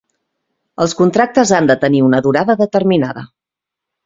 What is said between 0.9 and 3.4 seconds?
contractes han de tenir una durada determinada.